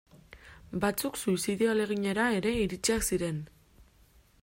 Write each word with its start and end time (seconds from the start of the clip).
Batzuk 0.85 1.19
suizidio 1.25 1.69
ahaleginera 1.73 2.27
ere 2.41 2.57
iritsiak 2.65 3.09
ziren. 3.11 3.41